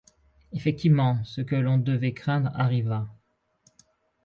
[0.51, 3.07] Effectivement, ce que l'on devait craindre arriva.